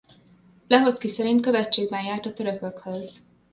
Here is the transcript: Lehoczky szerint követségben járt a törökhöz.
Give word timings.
Lehoczky 0.69 1.07
szerint 1.09 1.41
követségben 1.41 2.03
járt 2.03 2.25
a 2.25 2.33
törökhöz. 2.33 3.19